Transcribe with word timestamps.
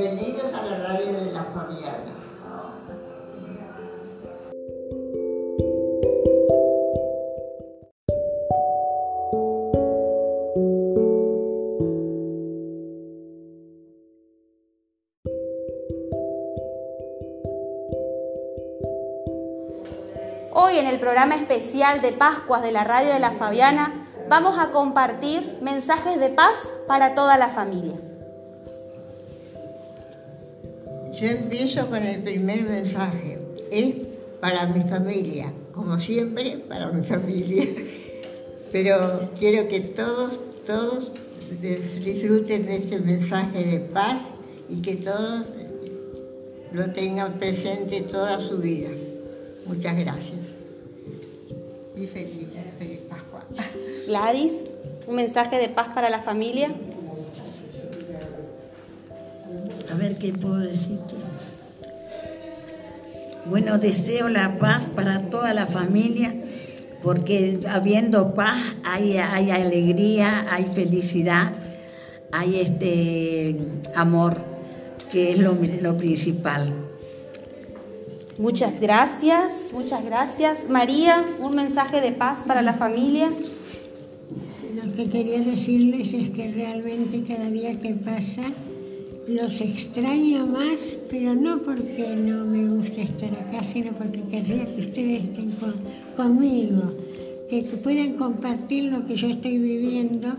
Bienvenidos 0.00 0.54
a 0.54 0.64
la 0.64 0.78
radio 0.78 1.12
de 1.12 1.30
la 1.30 1.44
Fabiana. 1.44 2.14
Hoy 20.52 20.78
en 20.78 20.86
el 20.86 20.98
programa 20.98 21.34
especial 21.34 22.00
de 22.00 22.12
Pascuas 22.12 22.62
de 22.62 22.72
la 22.72 22.84
Radio 22.84 23.12
de 23.12 23.18
la 23.18 23.32
Fabiana 23.32 24.06
vamos 24.30 24.58
a 24.58 24.70
compartir 24.70 25.58
mensajes 25.60 26.18
de 26.18 26.30
paz 26.30 26.54
para 26.88 27.14
toda 27.14 27.36
la 27.36 27.50
familia. 27.50 28.09
Yo 31.20 31.28
empiezo 31.28 31.86
con 31.88 32.02
el 32.02 32.22
primer 32.22 32.62
mensaje. 32.62 33.38
Es 33.70 33.94
para 34.40 34.66
mi 34.66 34.82
familia, 34.88 35.52
como 35.74 36.00
siempre, 36.00 36.56
para 36.66 36.90
mi 36.90 37.04
familia. 37.04 37.66
Pero 38.72 39.28
quiero 39.38 39.68
que 39.68 39.80
todos, 39.80 40.40
todos 40.64 41.12
disfruten 41.60 42.64
de 42.64 42.76
este 42.76 43.00
mensaje 43.00 43.64
de 43.64 43.80
paz 43.80 44.18
y 44.70 44.80
que 44.80 44.94
todos 44.96 45.44
lo 46.72 46.90
tengan 46.92 47.34
presente 47.34 48.00
toda 48.00 48.40
su 48.40 48.56
vida. 48.56 48.88
Muchas 49.66 49.98
gracias. 49.98 50.40
Y 51.96 52.06
feliz, 52.06 52.48
feliz 52.78 53.00
Pascua. 53.10 53.44
Gladys, 54.06 54.64
un 55.06 55.16
mensaje 55.16 55.58
de 55.58 55.68
paz 55.68 55.88
para 55.94 56.08
la 56.08 56.22
familia. 56.22 56.74
Ver 60.10 60.18
qué 60.18 60.32
puedo 60.32 60.58
decirte. 60.58 61.14
Bueno, 63.46 63.78
deseo 63.78 64.28
la 64.28 64.58
paz 64.58 64.84
para 64.94 65.30
toda 65.30 65.54
la 65.54 65.66
familia, 65.66 66.34
porque 67.02 67.60
habiendo 67.68 68.34
paz 68.34 68.58
hay, 68.84 69.16
hay 69.16 69.50
alegría, 69.50 70.46
hay 70.50 70.64
felicidad, 70.64 71.52
hay 72.32 72.60
este 72.60 73.56
amor, 73.94 74.36
que 75.10 75.32
es 75.32 75.38
lo, 75.38 75.56
lo 75.80 75.96
principal. 75.96 76.72
Muchas 78.38 78.80
gracias, 78.80 79.70
muchas 79.72 80.04
gracias. 80.04 80.68
María, 80.68 81.24
un 81.40 81.54
mensaje 81.54 82.00
de 82.00 82.12
paz 82.12 82.38
para 82.46 82.62
la 82.62 82.74
familia. 82.74 83.28
Lo 84.74 84.92
que 84.94 85.10
quería 85.10 85.40
decirles 85.40 86.14
es 86.14 86.30
que 86.30 86.50
realmente 86.52 87.22
cada 87.26 87.50
día 87.50 87.78
que 87.78 87.94
pasa 87.94 88.44
los 89.34 89.60
extraño 89.60 90.46
más, 90.46 90.80
pero 91.08 91.34
no 91.34 91.58
porque 91.58 92.16
no 92.16 92.44
me 92.44 92.68
gusta 92.68 93.02
estar 93.02 93.30
acá, 93.32 93.62
sino 93.62 93.92
porque 93.92 94.20
querría 94.22 94.64
que 94.64 94.80
ustedes 94.80 95.24
estén 95.24 95.50
con- 95.52 95.74
conmigo, 96.16 96.82
que, 97.48 97.62
que 97.62 97.76
puedan 97.76 98.14
compartir 98.14 98.84
lo 98.92 99.06
que 99.06 99.14
yo 99.16 99.28
estoy 99.28 99.58
viviendo, 99.58 100.34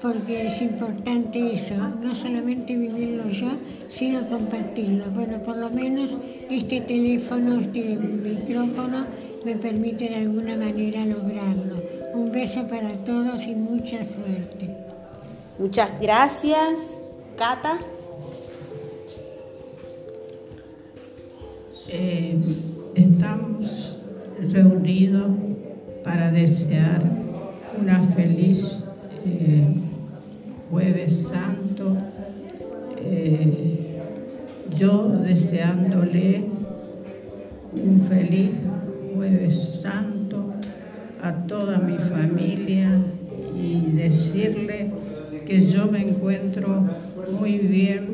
porque 0.00 0.46
es 0.46 0.62
importante 0.62 1.54
eso, 1.54 1.74
no 2.02 2.14
solamente 2.14 2.76
vivirlo 2.76 3.28
yo, 3.30 3.48
sino 3.88 4.20
compartirlo. 4.28 5.06
Bueno, 5.14 5.38
por 5.42 5.56
lo 5.56 5.70
menos 5.70 6.16
este 6.50 6.80
teléfono, 6.82 7.60
este 7.60 7.96
micrófono, 7.96 9.06
me 9.44 9.56
permite 9.56 10.08
de 10.08 10.16
alguna 10.16 10.56
manera 10.56 11.04
lograrlo. 11.06 11.76
Un 12.14 12.30
beso 12.30 12.66
para 12.68 12.92
todos 13.04 13.42
y 13.46 13.54
mucha 13.54 13.98
suerte. 14.04 14.70
Muchas 15.58 16.00
gracias. 16.00 16.94
Cata, 17.36 17.78
Eh, 21.88 22.36
estamos 22.96 23.96
reunidos 24.52 25.30
para 26.02 26.32
desear 26.32 27.00
una 27.80 28.02
feliz 28.08 28.78
eh, 29.24 29.68
jueves 30.68 31.28
santo. 31.30 31.96
Eh, 32.98 34.00
yo 34.76 35.20
deseándole 35.22 36.42
un 37.72 38.02
feliz 38.02 38.50
jueves 39.14 39.78
santo 39.80 40.54
a 41.22 41.32
toda 41.46 41.78
mi 41.78 41.98
familia 41.98 42.98
y 43.54 43.92
decirle 43.92 44.90
que 45.46 45.66
yo 45.66 45.86
me 45.86 46.08
encuentro 46.08 46.82
muy 47.40 47.58
bien 47.58 48.08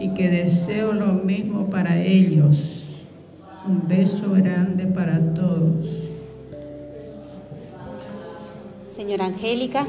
y 0.00 0.12
que 0.14 0.28
deseo 0.28 0.92
lo 0.92 1.12
mismo 1.12 1.70
para 1.70 2.02
ellos. 2.02 2.79
Un 3.66 3.86
beso 3.88 4.30
grande 4.32 4.86
para 4.86 5.18
todos. 5.34 5.86
señora 8.96 9.26
Angélica. 9.26 9.86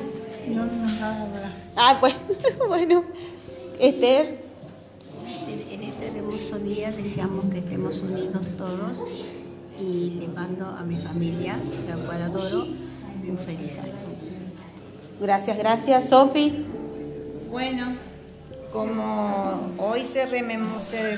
No, 0.47 0.65
no, 0.65 0.71
nada. 0.99 1.53
Ah, 1.75 1.97
pues, 1.99 2.15
bueno. 2.67 3.03
Esther, 3.79 4.37
En 5.71 5.81
este 5.83 6.17
hermoso 6.17 6.59
día 6.59 6.91
deseamos 6.91 7.45
que 7.51 7.59
estemos 7.59 7.99
unidos 8.01 8.41
todos 8.57 9.03
y 9.79 10.11
le 10.19 10.27
mando 10.29 10.65
a 10.67 10.83
mi 10.83 10.95
familia, 10.97 11.57
la 11.89 11.95
cual 12.05 12.21
adoro, 12.21 12.67
un 13.27 13.37
feliz 13.39 13.79
año. 13.79 13.91
gracias, 15.19 15.57
gracias. 15.57 16.09
Sofi, 16.09 16.65
Bueno, 17.49 17.87
como 18.71 19.73
hoy 19.77 20.05
se, 20.05 20.27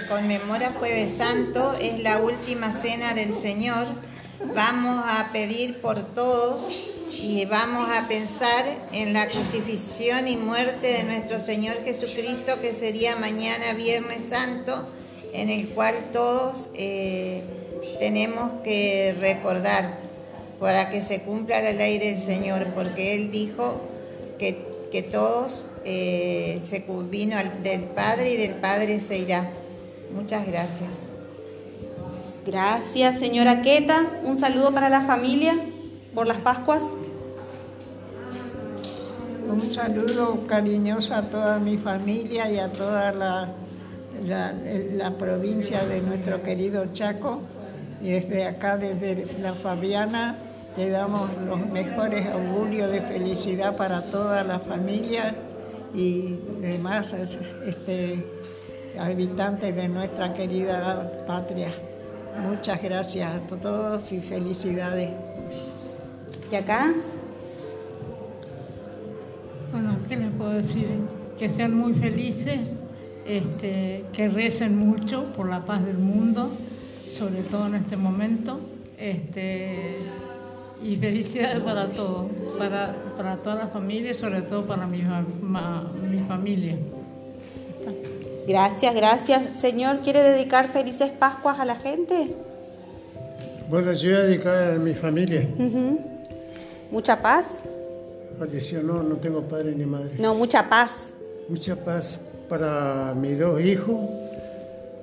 conmemora 0.08 0.74
Jueves 0.80 1.18
Santo, 1.18 1.74
es 1.80 2.02
la 2.02 2.18
última 2.18 2.76
cena 2.76 3.14
del 3.14 3.34
Señor, 3.34 3.86
vamos 4.56 5.04
a 5.08 5.30
pedir 5.32 5.80
por 5.80 6.02
todos 6.02 6.84
y 7.12 7.46
vamos 7.46 7.88
a 7.90 8.08
pensar 8.08 8.66
en 8.92 9.14
la 9.14 9.28
crucifixión 9.28 10.28
y 10.28 10.36
muerte 10.36 10.88
de 10.88 11.04
nuestro 11.04 11.44
Señor 11.44 11.78
Jesucristo, 11.84 12.60
que 12.60 12.74
sería 12.74 13.16
mañana 13.18 13.74
Viernes 13.74 14.30
Santo, 14.30 14.88
en 15.32 15.50
el 15.50 15.70
cual 15.70 15.96
todos 16.12 16.70
eh, 16.74 17.44
tenemos 18.00 18.52
que 18.64 19.16
recordar 19.20 20.00
para 20.60 20.90
que 20.90 21.02
se 21.02 21.22
cumpla 21.22 21.62
la 21.62 21.72
ley 21.72 22.00
del 22.00 22.20
Señor, 22.20 22.68
porque 22.74 23.14
Él 23.16 23.32
dijo 23.32 23.80
que 24.40 25.02
todos 25.12 25.66
eh, 25.86 26.60
se 26.64 26.86
vino 27.10 27.38
al- 27.38 27.62
del 27.64 27.82
Padre 27.84 28.34
y 28.34 28.38
del 28.38 28.56
Padre 28.56 29.00
se 29.00 29.18
irá. 29.18 29.50
Muchas 30.14 30.46
gracias. 30.48 31.10
gracias. 32.46 33.20
Señora 33.20 33.62
Queta, 33.62 34.06
un 34.26 34.38
saludo 34.38 34.74
para 34.74 34.90
la 34.90 35.02
familia 35.02 35.56
por 36.14 36.28
las 36.28 36.38
Pascuas. 36.38 36.84
Un 39.50 39.72
saludo 39.72 40.46
cariñoso 40.48 41.14
a 41.16 41.24
toda 41.24 41.60
mi 41.60 41.78
familia 41.78 42.50
y 42.50 42.60
a 42.60 42.70
toda 42.70 43.12
la, 43.12 43.50
la, 44.26 44.54
la 44.94 45.12
provincia 45.18 45.84
de 45.86 46.02
nuestro 46.02 46.42
querido 46.42 46.88
Chaco. 46.94 47.42
Y 48.02 48.12
desde 48.12 48.46
acá, 48.46 48.78
desde 48.78 49.26
la 49.42 49.54
Fabiana, 49.54 50.36
le 50.76 50.90
damos 50.90 51.30
los 51.48 51.66
mejores 51.68 52.28
augurios 52.28 52.92
de 52.92 53.02
felicidad 53.02 53.78
para 53.78 54.02
toda 54.02 54.44
la 54.44 54.60
familia 54.60 55.36
y 55.94 56.40
demás 56.62 57.14
este, 57.66 58.26
habitantes 59.00 59.76
de 59.76 59.88
nuestra 59.88 60.34
querida 60.34 61.26
patria. 61.26 61.72
Muchas 62.42 62.82
gracias 62.82 63.36
a 63.36 63.40
todos 63.40 64.12
y 64.12 64.20
felicidades. 64.20 65.12
Y 66.52 66.56
acá, 66.56 66.94
Bueno, 69.72 69.98
¿qué 70.08 70.18
les 70.18 70.32
puedo 70.32 70.52
decir? 70.52 70.88
Que 71.40 71.50
sean 71.50 71.74
muy 71.74 71.96
felices, 71.96 72.60
este, 73.26 74.06
que 74.14 74.30
recen 74.30 74.78
mucho 74.78 75.34
por 75.36 75.50
la 75.50 75.66
paz 75.66 75.84
del 75.84 75.98
mundo, 75.98 76.52
sobre 77.12 77.42
todo 77.42 77.66
en 77.66 77.76
este 77.76 77.98
momento, 77.98 78.60
este, 79.00 79.98
y 80.84 80.96
felicidades 80.98 81.60
para 81.62 81.90
todos, 81.90 82.26
para, 82.58 82.94
para 83.18 83.38
toda 83.38 83.56
la 83.56 83.68
familia 83.68 84.12
y 84.12 84.14
sobre 84.14 84.42
todo 84.42 84.66
para 84.66 84.86
mi, 84.86 85.02
ma- 85.42 85.92
mi 86.02 86.20
familia. 86.28 86.76
gracias, 88.48 88.94
gracias. 88.96 89.58
Señor, 89.60 90.00
¿quiere 90.04 90.22
dedicar 90.22 90.68
felices 90.68 91.12
Pascuas 91.12 91.60
a 91.60 91.66
la 91.66 91.76
gente? 91.76 92.36
Bueno, 93.70 93.94
yo 93.94 94.10
voy 94.12 94.20
a 94.20 94.24
dedicar 94.24 94.74
a 94.74 94.78
mi 94.80 94.94
familia. 94.94 95.48
Ujú. 95.58 96.00
Mucha 96.92 97.22
paz. 97.22 97.64
Falleció, 98.38 98.84
no, 98.84 99.02
no 99.04 99.16
tengo 99.16 99.42
padre 99.44 99.74
ni 99.76 99.86
madre. 99.86 100.16
No, 100.20 100.36
mucha 100.36 100.70
paz. 100.70 101.14
Mucha 101.50 101.76
paz 101.76 102.20
para 102.50 103.14
mis 103.16 103.40
dos 103.40 103.62
hijos, 103.62 103.96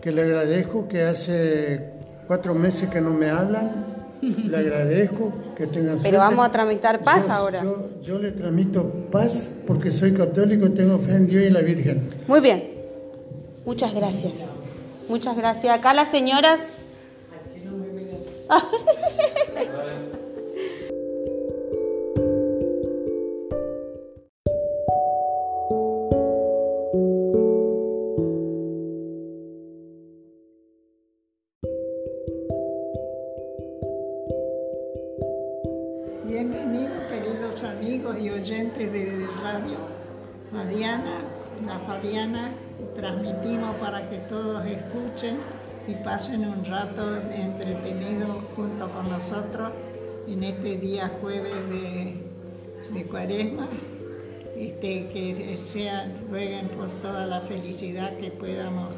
que 0.02 0.12
le 0.12 0.22
agradezco 0.22 0.86
que 0.88 1.02
hace 1.02 1.90
cuatro 2.26 2.54
meses 2.54 2.88
que 2.90 3.00
no 3.00 3.10
me 3.10 3.30
hablan. 3.30 3.86
Le 4.22 4.56
agradezco 4.56 5.32
que 5.60 5.66
tengan 5.66 5.96
Pero 5.98 6.00
suerte. 6.00 6.16
vamos 6.16 6.46
a 6.46 6.52
tramitar 6.52 7.02
paz 7.04 7.26
Yo- 7.26 7.32
ahora. 7.32 7.62
Yo, 7.62 7.88
yo 8.02 8.18
le 8.18 8.32
transmito 8.32 8.84
paz 9.12 9.50
porque 9.66 9.92
soy 9.92 10.12
católico 10.14 10.66
y 10.66 10.70
tengo 10.70 10.98
fe 10.98 11.12
en 11.12 11.26
Dios 11.26 11.42
y 11.42 11.46
en 11.46 11.52
la 11.54 11.60
Virgen. 11.60 12.08
Muy 12.26 12.40
bien. 12.40 12.70
Muchas 13.66 13.94
gracias. 13.94 14.46
Muchas 15.08 15.36
gracias. 15.36 15.78
Acá 15.78 15.92
las 15.94 16.10
señoras. 16.10 16.60
amigos 37.64 38.16
y 38.18 38.30
oyentes 38.30 38.92
de 38.92 39.26
Radio 39.42 39.76
Fabiana, 40.52 41.18
la 41.66 41.78
Fabiana, 41.80 42.52
transmitimos 42.96 43.76
para 43.76 44.08
que 44.08 44.16
todos 44.18 44.64
escuchen 44.64 45.36
y 45.86 45.94
pasen 46.02 46.46
un 46.46 46.64
rato 46.64 47.16
entretenido 47.34 48.42
junto 48.56 48.88
con 48.90 49.10
nosotros 49.10 49.70
en 50.26 50.42
este 50.44 50.76
día 50.76 51.10
jueves 51.20 51.54
de, 51.70 52.16
de 52.92 53.04
cuaresma. 53.06 53.68
Este, 54.56 55.08
que 55.08 55.56
sean, 55.56 56.12
rueguen 56.28 56.68
por 56.68 56.88
toda 57.00 57.26
la 57.26 57.40
felicidad 57.40 58.14
que 58.18 58.30
podamos 58.30 58.88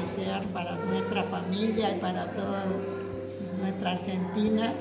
desear 0.00 0.42
para 0.46 0.74
nuestra 0.76 1.22
familia 1.22 1.96
y 1.96 2.00
para 2.00 2.26
toda 2.32 2.64
nuestra 3.60 3.92
Argentina. 3.92 4.72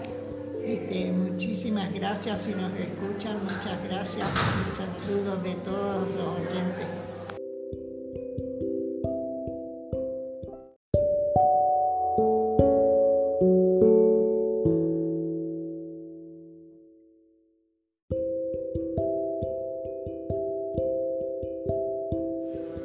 Este, 0.64 1.12
muchísimas 1.12 1.92
gracias 1.92 2.44
si 2.44 2.52
nos 2.52 2.72
escuchan, 2.74 3.44
muchas 3.44 3.84
gracias, 3.84 4.28
muchos 4.68 4.78
saludos 4.78 5.44
de 5.44 5.54
todos 5.56 6.08
los 6.16 6.40
oyentes. 6.40 6.88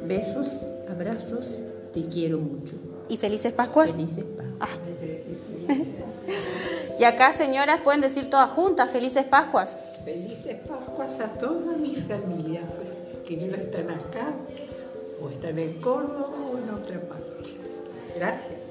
Besos, 0.07 0.65
abrazos, 0.89 1.59
te 1.93 2.03
quiero 2.05 2.39
mucho. 2.39 2.75
¿Y 3.09 3.17
felices 3.17 3.53
Pascuas? 3.53 3.91
Felices 3.91 4.23
Pascuas. 4.23 4.36
Y 6.99 7.03
acá, 7.03 7.33
señoras, 7.33 7.79
pueden 7.81 8.01
decir 8.01 8.29
todas 8.29 8.49
juntas, 8.51 8.89
felices 8.89 9.23
Pascuas. 9.25 9.77
Felices 10.03 10.57
Pascuas 10.67 11.19
a 11.19 11.27
todas 11.37 11.77
mis 11.77 12.03
familias 12.05 12.71
que 13.25 13.37
no 13.37 13.55
están 13.55 13.89
acá, 13.89 14.33
o 15.21 15.29
están 15.29 15.59
en 15.59 15.73
Córdoba 15.81 16.37
o 16.51 16.57
en 16.57 16.69
otra 16.69 16.99
parte. 17.01 17.31
Gracias. 18.15 18.61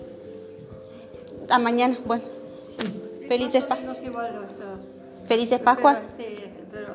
A 1.51 1.59
mañana, 1.59 1.97
bueno. 2.05 2.25
Felices 3.29 3.65
Pascuas. 3.65 3.99
Felices 5.27 5.61
Pascuas. 5.61 6.05
Sí, 6.17 6.25
pero 6.73 6.95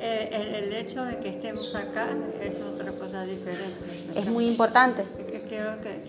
eh, 0.00 0.30
el, 0.32 0.64
el 0.64 0.72
hecho 0.72 1.04
de 1.04 1.18
que 1.18 1.28
estemos 1.28 1.74
acá 1.74 2.08
es 2.40 2.60
otra 2.60 2.90
cosa 2.92 3.24
diferente. 3.24 3.76
Es 4.14 4.26
muy 4.26 4.46
importante. 4.46 5.04
Que 5.30 5.40
Quiero 5.40 5.80
que 5.80 6.02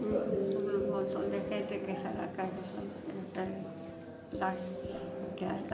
un, 0.00 0.90
montón 0.90 1.30
de 1.30 1.40
gente 1.40 1.82
que 1.82 1.92
está 1.92 2.08
acá, 2.10 2.44
que 2.44 2.62
son 2.72 2.84
que, 3.34 4.38
la- 4.38 4.54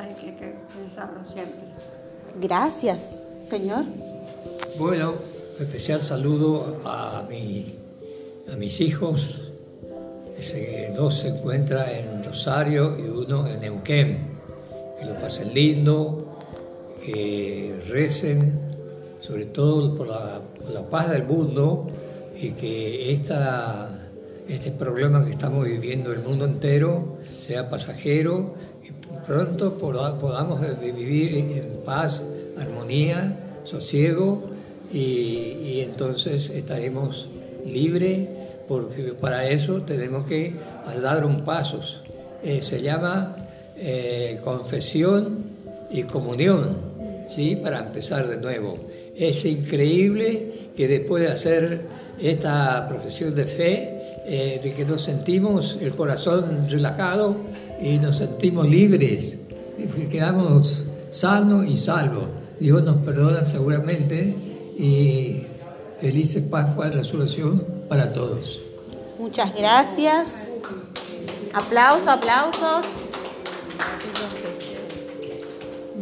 hay, 0.02 0.14
que, 0.14 0.34
que 0.36 0.54
pensarlo 0.76 1.24
siempre. 1.24 1.62
Gracias, 2.40 3.22
señor. 3.48 3.84
Bueno, 4.78 5.14
especial 5.60 6.02
saludo 6.02 6.78
a, 6.84 7.24
mi- 7.28 7.76
a 8.52 8.56
mis 8.56 8.80
hijos. 8.80 9.38
que 10.36 10.92
dos 10.96 11.19
se 11.20 11.28
encuentran 11.28 11.88
en 11.90 12.24
Rosario 12.24 12.98
y 12.98 13.02
uno 13.08 13.46
en 13.46 13.60
Neuquén. 13.60 14.32
Que 14.98 15.04
lo 15.06 15.14
pasen 15.20 15.52
lindo, 15.54 16.36
que 17.04 17.80
recen, 17.88 18.58
sobre 19.20 19.46
todo 19.46 19.94
por 19.94 20.08
la, 20.08 20.40
por 20.60 20.70
la 20.70 20.82
paz 20.88 21.10
del 21.10 21.24
mundo 21.24 21.86
y 22.34 22.52
que 22.52 23.12
esta, 23.12 23.88
este 24.48 24.70
problema 24.70 25.24
que 25.24 25.30
estamos 25.30 25.64
viviendo 25.64 26.12
el 26.12 26.20
mundo 26.20 26.44
entero 26.44 27.18
sea 27.38 27.70
pasajero 27.70 28.54
y 28.82 28.90
pronto 29.26 29.78
poda- 29.78 30.18
podamos 30.18 30.60
vivir 30.80 31.36
en 31.36 31.80
paz, 31.84 32.22
armonía, 32.58 33.36
sosiego 33.62 34.42
y, 34.92 34.98
y 34.98 35.80
entonces 35.88 36.50
estaremos 36.50 37.28
libres 37.66 38.28
porque 38.68 39.12
para 39.14 39.48
eso 39.48 39.82
tenemos 39.82 40.24
que 40.28 40.54
dar 41.00 41.24
un 41.24 41.44
paso. 41.44 41.80
Eh, 42.42 42.60
se 42.60 42.82
llama 42.82 43.36
eh, 43.76 44.38
confesión 44.42 45.44
y 45.90 46.02
comunión, 46.04 46.76
¿sí? 47.28 47.56
para 47.56 47.78
empezar 47.80 48.26
de 48.28 48.36
nuevo. 48.38 48.74
Es 49.14 49.44
increíble 49.44 50.70
que 50.76 50.88
después 50.88 51.22
de 51.22 51.28
hacer 51.30 51.82
esta 52.20 52.88
profesión 52.88 53.34
de 53.34 53.46
fe, 53.46 54.01
eh, 54.24 54.60
de 54.62 54.72
que 54.72 54.84
nos 54.84 55.02
sentimos 55.02 55.78
el 55.80 55.92
corazón 55.94 56.66
relajado 56.69 57.36
y 57.80 57.98
nos 57.98 58.16
sentimos 58.19 58.69
libres, 58.69 59.38
y 59.78 59.86
que 59.86 60.08
quedamos 60.08 60.84
sanos 61.10 61.66
y 61.66 61.76
salvos. 61.76 62.26
Dios 62.60 62.82
nos 62.84 62.98
perdona 62.98 63.44
seguramente 63.46 64.34
y 64.78 65.42
felices 66.00 66.44
Pascua 66.48 66.88
de 66.90 66.96
Resurrección 66.98 67.64
para 67.88 68.12
todos. 68.12 68.60
Muchas 69.19 69.54
gracias. 69.56 70.48
Aplausos, 71.54 72.08
aplausos. 72.08 72.86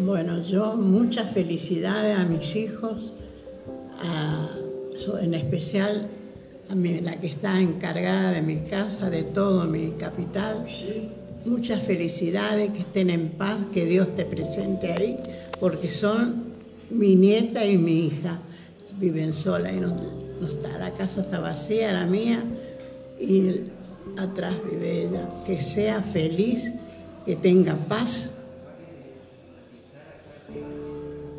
Bueno, 0.04 0.40
yo 0.42 0.76
muchas 0.76 1.30
felicidades 1.32 2.18
a 2.18 2.24
mis 2.24 2.56
hijos, 2.56 3.12
a- 4.02 4.48
en 5.20 5.34
especial 5.34 6.08
la 6.74 7.18
que 7.18 7.26
está 7.26 7.60
encargada 7.60 8.30
de 8.30 8.42
mi 8.42 8.56
casa, 8.60 9.10
de 9.10 9.22
todo 9.22 9.64
mi 9.64 9.90
capital. 9.90 10.66
Muchas 11.44 11.82
felicidades, 11.82 12.70
que 12.70 12.80
estén 12.80 13.10
en 13.10 13.30
paz, 13.30 13.64
que 13.72 13.84
Dios 13.86 14.14
te 14.14 14.24
presente 14.24 14.92
ahí, 14.92 15.18
porque 15.58 15.88
son 15.88 16.44
mi 16.90 17.16
nieta 17.16 17.64
y 17.64 17.76
mi 17.76 18.06
hija. 18.06 18.40
Viven 18.98 19.32
sola 19.32 19.72
y 19.72 19.80
no, 19.80 19.96
está, 20.48 20.76
la 20.78 20.92
casa 20.92 21.22
está 21.22 21.40
vacía, 21.40 21.92
la 21.92 22.06
mía, 22.06 22.42
y 23.18 23.62
atrás 24.16 24.54
vive 24.70 25.06
ella. 25.06 25.28
Que 25.46 25.60
sea 25.60 26.02
feliz, 26.02 26.72
que 27.24 27.36
tenga 27.36 27.74
paz 27.74 28.34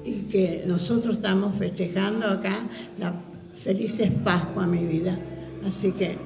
y 0.04 0.24
que 0.24 0.64
nosotros 0.66 1.18
estamos 1.18 1.56
festejando 1.58 2.28
acá 2.28 2.68
la 2.98 3.14
felices 3.64 4.12
Pascua, 4.24 4.66
mi 4.68 4.86
vida. 4.86 5.18
Así 5.66 5.92
que 5.92 6.18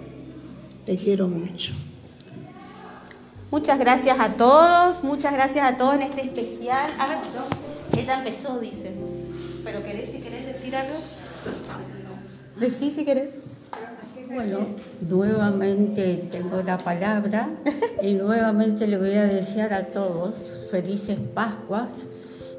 te 0.86 0.98
quiero 0.98 1.28
mucho. 1.28 1.74
Muchas 3.52 3.80
gracias 3.80 4.20
a 4.20 4.34
todos, 4.34 5.04
muchas 5.04 5.34
gracias 5.34 5.66
a 5.66 5.78
todos 5.78 5.96
en 5.96 6.04
este 6.04 6.22
especial. 6.22 6.92
A 7.00 7.08
ver, 7.08 7.18
no, 7.34 8.00
ella 8.00 8.20
empezó, 8.20 8.60
dice. 8.60 8.92
Pero 9.64 9.84
querés, 9.84 10.12
si 10.12 10.20
querés 10.20 10.46
decir 10.46 10.76
algo. 10.76 10.96
Decí 12.60 12.92
si 12.92 13.06
querés. 13.06 13.32
Bueno, 14.28 14.60
nuevamente 15.08 16.28
tengo 16.32 16.62
la 16.64 16.78
palabra 16.78 17.50
y 18.02 18.14
nuevamente 18.14 18.88
le 18.88 18.98
voy 18.98 19.14
a 19.14 19.26
desear 19.26 19.74
a 19.74 19.86
todos 19.86 20.34
felices 20.72 21.18
Pascuas 21.34 21.92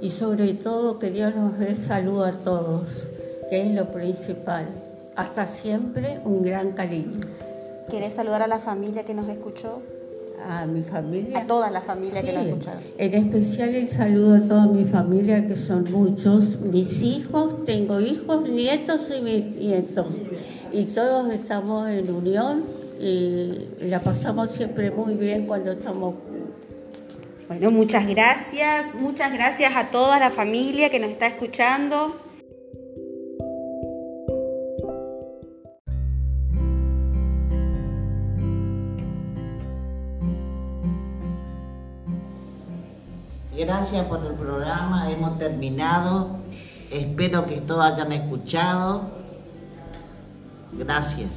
y 0.01 0.11
sobre 0.11 0.55
todo 0.55 0.99
que 0.99 1.11
Dios 1.11 1.35
nos 1.35 1.59
dé 1.59 1.75
salud 1.75 2.23
a 2.23 2.33
todos, 2.33 3.09
que 3.49 3.63
es 3.63 3.75
lo 3.75 3.91
principal. 3.91 4.67
Hasta 5.15 5.47
siempre 5.47 6.21
un 6.25 6.43
gran 6.43 6.73
cariño. 6.73 7.21
¿Querés 7.91 8.15
saludar 8.15 8.43
a 8.43 8.47
la 8.47 8.59
familia 8.59 9.05
que 9.05 9.15
nos 9.15 9.29
escuchó? 9.29 9.81
A 10.49 10.67
mi 10.67 10.83
familia. 10.83 11.39
A 11.39 11.47
toda 11.47 11.71
la 11.71 11.81
familia 11.81 12.23
que 12.23 12.33
nos 12.33 12.47
escuchó. 12.47 12.71
En 12.99 13.15
especial 13.15 13.75
el 13.75 13.89
saludo 13.89 14.37
a 14.37 14.41
toda 14.41 14.67
mi 14.67 14.85
familia, 14.85 15.47
que 15.47 15.57
son 15.57 15.91
muchos, 15.91 16.61
mis 16.61 17.03
hijos, 17.03 17.65
tengo 17.65 18.01
hijos, 18.01 18.49
nietos 18.49 19.09
y 19.11 19.21
bisnietos. 19.25 20.07
Y 20.73 20.85
todos 20.85 21.33
estamos 21.33 21.89
en 21.89 22.11
unión 22.11 22.65
y 23.01 23.69
la 23.81 24.01
pasamos 24.01 24.51
siempre 24.51 24.91
muy 24.91 25.15
bien 25.15 25.47
cuando 25.47 25.73
estamos 25.73 26.15
Bueno, 27.49 27.71
muchas 27.71 28.07
gracias, 28.07 28.95
muchas 28.95 29.33
gracias 29.33 29.73
a 29.77 29.89
toda 29.89 30.19
la 30.19 30.31
familia 30.31 30.91
que 30.91 30.99
nos 30.99 31.11
está 31.11 31.27
escuchando. 31.27 32.26
Gracias 43.67 44.07
por 44.07 44.25
el 44.25 44.35
programa, 44.35 45.11
hemos 45.11 45.41
terminado. 45.41 46.39
Espero 46.89 47.47
que 47.47 47.61
todos 47.61 47.83
hayan 47.83 48.13
escuchado. 48.13 49.11
Gracias. 50.73 51.31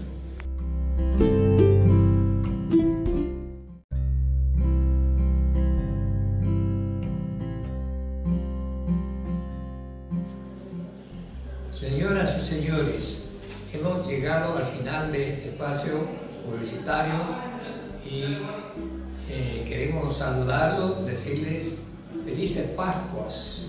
Señoras 11.72 12.38
y 12.38 12.42
señores, 12.42 13.30
hemos 13.74 14.06
llegado 14.06 14.56
al 14.56 14.66
final 14.66 15.12
de 15.12 15.30
este 15.30 15.50
espacio 15.50 15.94
publicitario 16.46 17.16
y 18.06 18.38
eh, 19.32 19.66
queremos 19.68 20.16
saludarlos, 20.16 21.08
decirles 21.08 21.89
felices 22.30 22.72
Pascuas, 22.76 23.62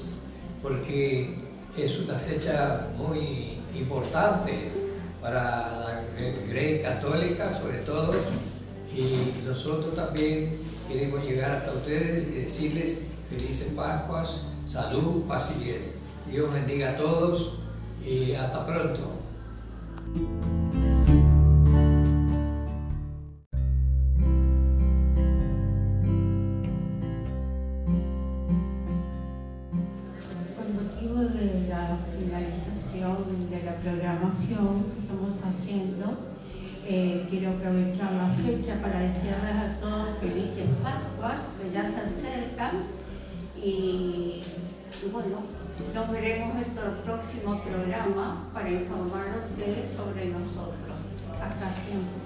porque 0.62 1.34
es 1.76 1.98
una 2.00 2.14
fecha 2.14 2.88
muy 2.96 3.58
importante 3.74 4.70
para 5.20 6.02
la 6.16 6.42
Iglesia 6.44 6.94
Católica, 6.94 7.52
sobre 7.52 7.78
todo, 7.78 8.14
y 8.94 9.42
nosotros 9.46 9.94
también 9.94 10.58
queremos 10.88 11.24
llegar 11.24 11.52
hasta 11.52 11.72
ustedes 11.72 12.28
y 12.28 12.32
decirles 12.32 13.02
felices 13.30 13.68
Pascuas, 13.74 14.42
salud, 14.66 15.22
paz 15.26 15.52
y 15.58 15.64
bien. 15.64 15.82
Dios 16.30 16.52
bendiga 16.52 16.90
a 16.90 16.96
todos 16.96 17.52
y 18.04 18.32
hasta 18.32 18.66
pronto. 18.66 19.00
Quiero 37.40 37.54
aprovechar 37.54 38.12
la 38.12 38.28
fecha 38.28 38.82
para 38.82 39.00
desearles 39.00 39.56
a 39.56 39.80
todos 39.80 40.18
felices 40.20 40.66
Pascuas, 40.82 41.40
que 41.58 41.70
ya 41.72 41.88
se 41.88 42.00
acercan 42.00 42.82
y, 43.56 44.42
bueno, 45.10 45.38
nos 45.94 46.10
veremos 46.10 46.56
en 46.56 46.58
el 46.58 46.98
próximo 47.02 47.62
programa 47.62 48.50
para 48.52 48.68
informar 48.70 49.26
a 49.28 49.48
ustedes 49.48 49.90
sobre 49.96 50.26
nosotros. 50.26 50.98
Hasta 51.40 51.80
siempre. 51.80 52.19